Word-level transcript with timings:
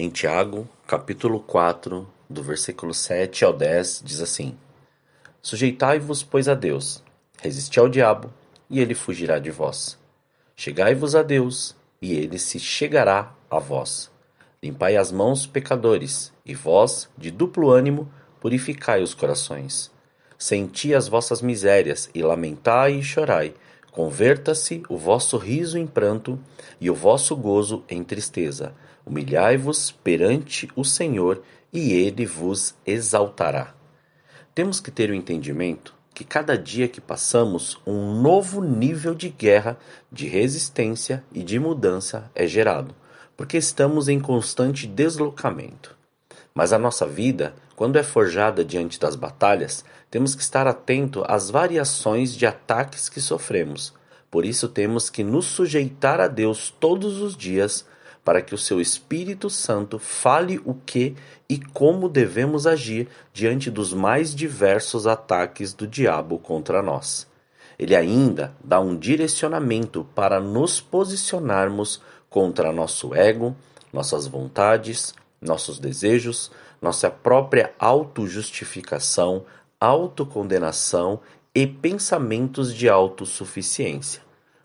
Em 0.00 0.10
Tiago, 0.10 0.68
capítulo 0.86 1.40
4, 1.40 2.08
do 2.30 2.40
versículo 2.40 2.94
7 2.94 3.44
ao 3.44 3.52
10, 3.52 4.00
diz 4.04 4.20
assim: 4.20 4.56
Sujeitai-vos, 5.42 6.22
pois, 6.22 6.46
a 6.46 6.54
Deus, 6.54 7.02
resisti 7.42 7.80
ao 7.80 7.88
diabo, 7.88 8.32
e 8.70 8.78
ele 8.78 8.94
fugirá 8.94 9.40
de 9.40 9.50
vós. 9.50 9.98
Chegai-vos 10.54 11.16
a 11.16 11.24
Deus, 11.24 11.74
e 12.00 12.14
ele 12.14 12.38
se 12.38 12.60
chegará 12.60 13.34
a 13.50 13.58
vós. 13.58 14.08
Limpai 14.62 14.96
as 14.96 15.10
mãos, 15.10 15.48
pecadores, 15.48 16.32
e 16.46 16.54
vós, 16.54 17.08
de 17.18 17.32
duplo 17.32 17.68
ânimo, 17.68 18.08
purificai 18.40 19.02
os 19.02 19.14
corações. 19.14 19.90
Senti 20.38 20.94
as 20.94 21.08
vossas 21.08 21.42
misérias, 21.42 22.08
e 22.14 22.22
lamentai 22.22 22.92
e 22.92 23.02
chorai. 23.02 23.52
Converta-se 23.98 24.80
o 24.88 24.96
vosso 24.96 25.36
riso 25.36 25.76
em 25.76 25.84
pranto, 25.84 26.38
e 26.80 26.88
o 26.88 26.94
vosso 26.94 27.34
gozo 27.34 27.82
em 27.88 28.04
tristeza 28.04 28.72
Humilhai-vos 29.04 29.90
perante 29.90 30.68
o 30.76 30.84
Senhor, 30.84 31.42
e 31.72 31.94
ele 31.94 32.24
vos 32.24 32.76
exaltará. 32.86 33.74
Temos 34.54 34.78
que 34.78 34.92
ter 34.92 35.10
o 35.10 35.14
entendimento 35.14 35.96
que 36.14 36.22
cada 36.22 36.56
dia 36.56 36.86
que 36.86 37.00
passamos, 37.00 37.80
um 37.84 38.14
novo 38.22 38.62
nível 38.62 39.16
de 39.16 39.30
guerra, 39.30 39.76
de 40.12 40.28
resistência 40.28 41.24
e 41.32 41.42
de 41.42 41.58
mudança 41.58 42.30
é 42.36 42.46
gerado, 42.46 42.94
porque 43.36 43.56
estamos 43.56 44.08
em 44.08 44.20
constante 44.20 44.86
deslocamento. 44.86 45.97
Mas 46.58 46.72
a 46.72 46.78
nossa 46.78 47.06
vida, 47.06 47.54
quando 47.76 48.00
é 48.00 48.02
forjada 48.02 48.64
diante 48.64 48.98
das 48.98 49.14
batalhas, 49.14 49.84
temos 50.10 50.34
que 50.34 50.42
estar 50.42 50.66
atento 50.66 51.22
às 51.28 51.50
variações 51.50 52.34
de 52.34 52.46
ataques 52.46 53.08
que 53.08 53.20
sofremos. 53.20 53.94
Por 54.28 54.44
isso 54.44 54.68
temos 54.68 55.08
que 55.08 55.22
nos 55.22 55.44
sujeitar 55.46 56.20
a 56.20 56.26
Deus 56.26 56.68
todos 56.68 57.20
os 57.20 57.36
dias 57.36 57.86
para 58.24 58.42
que 58.42 58.56
o 58.56 58.58
seu 58.58 58.80
Espírito 58.80 59.48
Santo 59.48 60.00
fale 60.00 60.60
o 60.64 60.74
que 60.74 61.14
e 61.48 61.60
como 61.60 62.08
devemos 62.08 62.66
agir 62.66 63.06
diante 63.32 63.70
dos 63.70 63.94
mais 63.94 64.34
diversos 64.34 65.06
ataques 65.06 65.72
do 65.72 65.86
diabo 65.86 66.40
contra 66.40 66.82
nós. 66.82 67.24
Ele 67.78 67.94
ainda 67.94 68.52
dá 68.64 68.80
um 68.80 68.96
direcionamento 68.96 70.08
para 70.12 70.40
nos 70.40 70.80
posicionarmos 70.80 72.02
contra 72.28 72.72
nosso 72.72 73.14
ego, 73.14 73.54
nossas 73.92 74.26
vontades, 74.26 75.14
nossos 75.40 75.78
desejos, 75.78 76.50
nossa 76.80 77.10
própria 77.10 77.72
autojustificação, 77.78 79.44
autocondenação 79.80 81.20
e 81.54 81.66
pensamentos 81.66 82.74
de 82.74 82.88
autossuficiência. 82.88 84.22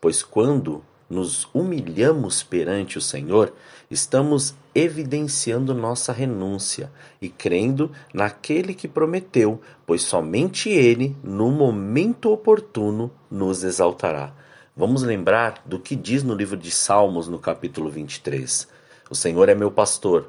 Pois 0.00 0.22
quando 0.22 0.82
nos 1.08 1.48
humilhamos 1.54 2.42
perante 2.42 2.98
o 2.98 3.00
Senhor, 3.00 3.52
estamos 3.90 4.54
evidenciando 4.74 5.74
nossa 5.74 6.12
renúncia 6.12 6.90
e 7.20 7.28
crendo 7.28 7.92
naquele 8.12 8.74
que 8.74 8.88
prometeu, 8.88 9.60
pois 9.86 10.02
somente 10.02 10.68
Ele, 10.68 11.16
no 11.22 11.50
momento 11.50 12.32
oportuno, 12.32 13.10
nos 13.30 13.62
exaltará. 13.62 14.34
Vamos 14.76 15.02
lembrar 15.02 15.62
do 15.64 15.78
que 15.78 15.94
diz 15.94 16.24
no 16.24 16.34
livro 16.34 16.56
de 16.56 16.70
Salmos, 16.70 17.28
no 17.28 17.38
capítulo 17.38 17.88
23. 17.88 18.66
O 19.08 19.14
Senhor 19.14 19.48
é 19.48 19.54
meu 19.54 19.70
pastor, 19.70 20.28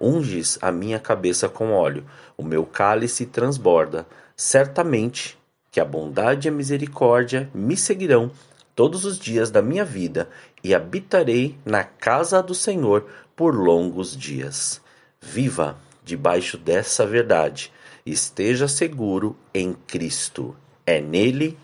Unges 0.00 0.58
a 0.60 0.70
minha 0.70 0.98
cabeça 0.98 1.48
com 1.48 1.72
óleo, 1.72 2.04
o 2.36 2.42
meu 2.42 2.64
cálice 2.64 3.26
transborda. 3.26 4.06
Certamente 4.36 5.38
que 5.70 5.80
a 5.80 5.84
bondade 5.84 6.46
e 6.46 6.50
a 6.50 6.52
misericórdia 6.52 7.50
me 7.54 7.76
seguirão 7.76 8.30
todos 8.74 9.04
os 9.04 9.18
dias 9.18 9.50
da 9.50 9.62
minha 9.62 9.84
vida 9.84 10.28
e 10.62 10.74
habitarei 10.74 11.58
na 11.64 11.82
casa 11.82 12.42
do 12.42 12.54
Senhor 12.54 13.06
por 13.34 13.54
longos 13.54 14.16
dias. 14.16 14.80
Viva 15.20 15.76
debaixo 16.04 16.56
dessa 16.58 17.06
verdade 17.06 17.72
esteja 18.06 18.68
seguro 18.68 19.36
em 19.52 19.72
Cristo. 19.72 20.56
É 20.86 21.00
nele, 21.00 21.58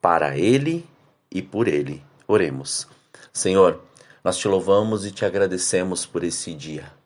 para 0.00 0.38
ele 0.38 0.86
e 1.30 1.42
por 1.42 1.66
ele. 1.66 2.02
Oremos. 2.26 2.86
Senhor, 3.32 3.82
nós 4.22 4.38
te 4.38 4.46
louvamos 4.46 5.04
e 5.04 5.10
te 5.10 5.24
agradecemos 5.24 6.06
por 6.06 6.22
esse 6.22 6.54
dia. 6.54 6.97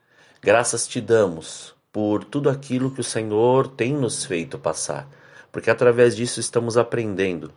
Graças 0.43 0.89
te 0.89 1.01
damos 1.01 1.75
por 1.93 2.25
tudo 2.25 2.51
aquilo 2.51 2.91
que 2.91 3.01
o 3.01 3.05
Senhor 3.05 3.69
tem 3.69 3.93
nos 3.93 4.25
feito 4.25 4.59
passar, 4.59 5.09
porque 5.53 5.71
através 5.71 6.17
disso 6.17 6.41
estamos 6.41 6.77
aprendendo 6.77 7.53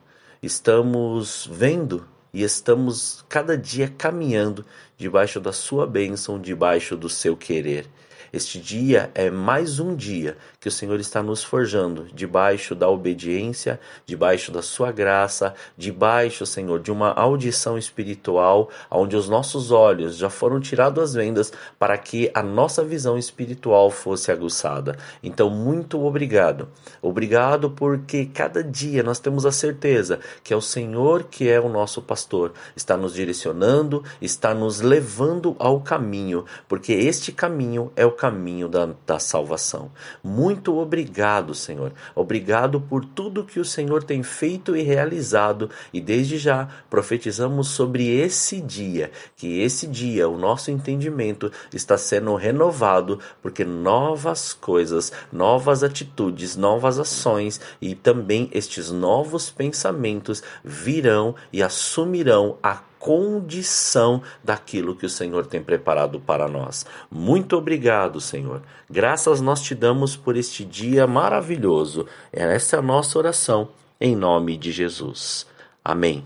estamos 0.46 1.50
vendo 1.52 2.08
e 2.34 2.44
estamos 2.44 3.26
cada 3.28 3.58
dia 3.58 3.92
caminhando 3.98 4.66
debaixo 4.98 5.40
da 5.40 5.52
sua 5.52 5.88
bênção, 5.88 6.40
debaixo 6.40 6.96
do 6.96 7.10
seu 7.10 7.36
querer. 7.36 7.88
Este 8.36 8.60
dia 8.60 9.10
é 9.16 9.32
mais 9.32 9.80
um 9.80 9.96
dia 9.96 10.36
que 10.60 10.68
o 10.68 10.72
Senhor 10.72 11.00
está 11.00 11.24
nos 11.24 11.42
forjando 11.42 12.08
debaixo 12.14 12.76
da 12.76 12.90
obediência, 12.90 13.80
debaixo 14.06 14.52
da 14.52 14.62
sua 14.62 14.92
graça, 14.92 15.54
debaixo, 15.78 16.46
Senhor, 16.46 16.82
de 16.82 16.92
uma 16.92 17.14
audição 17.14 17.78
espiritual, 17.78 18.70
onde 18.92 19.16
os 19.16 19.30
nossos 19.30 19.72
olhos 19.72 20.18
já 20.18 20.30
foram 20.30 20.60
tirados 20.60 21.02
as 21.02 21.14
vendas 21.14 21.54
para 21.80 21.98
que 21.98 22.30
a 22.34 22.44
nossa 22.44 22.84
visão 22.84 23.18
espiritual 23.18 23.90
fosse 23.90 24.30
aguçada. 24.34 24.98
Então, 25.24 25.50
muito 25.50 26.06
obrigado. 26.06 26.68
Obrigado 27.02 27.70
porque 27.70 28.26
cada 28.26 28.62
dia 28.62 29.02
nós 29.02 29.18
temos 29.18 29.46
a 29.46 29.52
certeza 29.52 30.20
que 30.44 30.54
é 30.54 30.58
o 30.58 30.62
Senhor 30.62 31.24
que 31.24 31.48
é 31.48 31.58
o 31.58 31.70
nosso 31.70 32.02
pastor, 32.02 32.52
está 32.76 32.98
nos 32.98 33.14
direcionando, 33.14 34.04
está 34.22 34.54
nos 34.54 34.82
levando 34.82 35.56
ao 35.58 35.80
caminho, 35.80 36.44
porque 36.68 36.92
este 36.92 37.32
caminho 37.32 37.94
é 37.96 38.06
o 38.06 38.12
caminho 38.12 38.25
caminho 38.26 38.68
da, 38.68 38.90
da 39.06 39.20
salvação. 39.20 39.92
Muito 40.24 40.76
obrigado, 40.80 41.54
Senhor. 41.54 41.94
Obrigado 42.16 42.82
por 42.82 43.06
tudo 43.06 43.44
que 43.44 43.60
o 43.60 43.66
Senhor 43.66 44.04
tem 44.04 44.24
feito 44.24 44.76
e 44.76 44.82
realizado. 44.82 45.70
E 45.94 46.02
desde 46.02 46.40
já 46.40 46.68
profetizamos 46.90 47.68
sobre 47.68 48.10
esse 48.10 48.60
dia, 48.60 49.12
que 49.36 49.62
esse 49.62 49.86
dia 49.86 50.28
o 50.28 50.40
nosso 50.40 50.72
entendimento 50.72 51.52
está 51.72 52.00
sendo 52.00 52.34
renovado, 52.34 53.20
porque 53.44 53.64
novas 53.64 54.54
coisas, 54.54 55.12
novas 55.32 55.84
atitudes, 55.84 56.56
novas 56.56 56.98
ações 56.98 57.62
e 57.80 57.94
também 57.94 58.50
estes 58.52 58.90
novos 58.90 59.52
pensamentos 59.52 60.42
virão 60.64 61.36
e 61.54 61.62
assumirão 61.62 62.58
a 62.64 62.82
condição 63.06 64.24
daquilo 64.44 64.96
que 64.96 65.06
o 65.06 65.10
Senhor 65.10 65.46
tem 65.46 65.62
preparado 65.62 66.20
para 66.20 66.48
nós. 66.48 66.88
Muito 67.12 67.56
obrigado, 67.56 68.20
Senhor. 68.20 68.64
Graças 68.90 69.40
nós 69.40 69.62
te 69.62 69.76
damos 69.76 70.18
por 70.18 70.36
este 70.36 70.66
dia 70.66 71.06
maravilhoso. 71.06 72.08
Essa 72.34 72.78
é 72.78 72.80
a 72.80 72.82
nossa 72.82 73.20
oração 73.20 73.70
em 74.02 74.16
nome 74.16 74.58
de 74.58 74.72
Jesus. 74.72 75.46
Amém. 75.84 76.26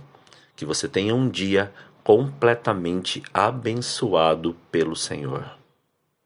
Que 0.55 0.63
você 0.65 0.87
tenha 0.87 1.13
um 1.13 1.27
dia 1.27 1.69
completamente 2.01 3.21
abençoado 3.33 4.55
pelo 4.71 4.95
Senhor. 4.95 5.51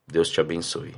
Deus 0.07 0.29
te 0.29 0.39
abençoe. 0.39 0.94